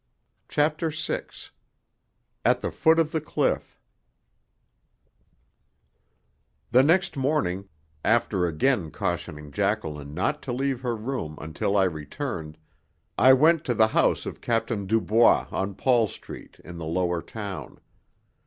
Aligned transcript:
CHAPTER 0.49 0.89
VI 0.89 1.25
AT 2.43 2.61
THE 2.61 2.71
FOOT 2.71 2.97
OF 2.97 3.11
THE 3.11 3.21
CLIFF 3.21 3.79
The 6.71 6.81
next 6.81 7.15
morning, 7.15 7.69
after 8.03 8.47
again 8.47 8.89
cautioning 8.89 9.51
Jacqueline 9.51 10.15
not 10.15 10.41
to 10.41 10.51
leave 10.53 10.81
her 10.81 10.95
room 10.95 11.37
until 11.39 11.77
I 11.77 11.83
returned, 11.83 12.57
I 13.15 13.33
went 13.33 13.63
to 13.65 13.75
the 13.75 13.89
house 13.89 14.25
of 14.25 14.41
Captain 14.41 14.87
Dubois 14.87 15.45
on 15.51 15.75
Paul 15.75 16.07
Street, 16.07 16.59
in 16.65 16.79
the 16.79 16.87
Lower 16.87 17.21
Town. 17.21 17.79